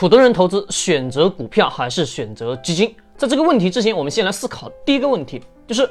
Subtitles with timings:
[0.00, 2.96] 普通人投资选择股票还是选择基金？
[3.18, 5.86] 在这个问题之前，我们先来思考第一个问题，就是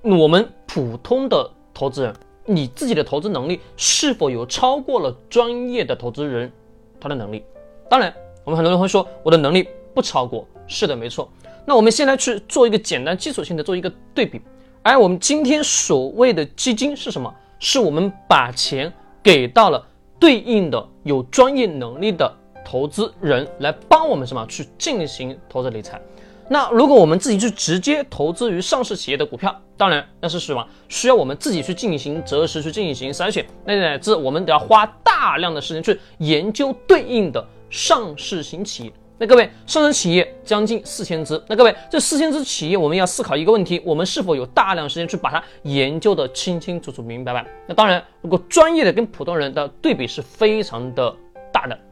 [0.00, 2.14] 我们普通的投资人，
[2.46, 6.50] 你自己的投资能力是否有超过了专业的投资人
[6.98, 7.44] 他的能力？
[7.86, 8.10] 当然，
[8.44, 11.30] 我们很多人会说我的能力不超过，是的，没错。
[11.66, 14.40] 那我们先来去做一个简单基础性的做一个对比。
[14.82, 17.30] 而我们今天所谓的基金是什么？
[17.58, 18.90] 是我们把钱
[19.22, 19.86] 给到了
[20.18, 22.39] 对应的有专业能力的。
[22.70, 26.00] 投资人来帮我们什么去进行投资理财？
[26.48, 30.64] 那如果我们自己去直接投资于上市企业的股票，当然那是什么？
[30.88, 38.92] 需要我们自己去进行择时去进行筛选，那乃至我们得要花大量的时间去研究对应的上市型企业。
[39.18, 47.44] 那各位，上市企业将近四千只，那各位这四千只企业，我们要思考一个问题：我们是否有大量时间去把它研究的清清楚楚、明明白白？
[47.66, 51.12] 那当然，如果专业的跟普通人的对比是非常的。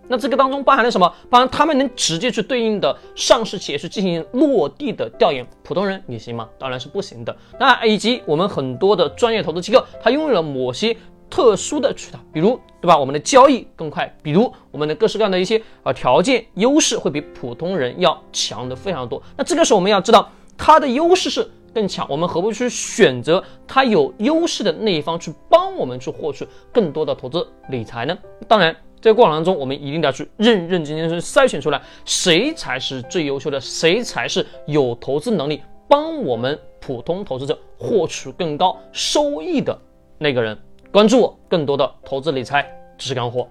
[0.08, 1.06] 那这个当中包含了什么？
[1.28, 6.48] 包含他们能直接去对应的上市企业去进行落地的调研，普通人你行吗？
[6.58, 7.36] 当然是不行的。
[7.60, 10.96] 那以及我们很多的专业投资机构，它拥有了某些
[11.28, 12.96] 特殊的渠道，比如对吧？
[12.96, 19.22] 我们的交易更快，比如我们的各式各样的一些啊条件优势会比普通人要强的非常多。
[19.36, 28.16] 那这个时候我们要知道它的优势是更强，我们何不去选择它有优势的那一方去帮我们去获取更多的投资理财呢？
[28.48, 28.74] 当然。
[29.00, 39.76] 在过程当中，我们一定要去认认真真去筛选出来，谁才是最优秀的，谁才是有投资能力，帮我们普通投资者获取更高收益的
[40.18, 40.58] 那个人。
[40.90, 42.62] 关注我，更多的投资理财
[42.96, 43.48] 知识干货。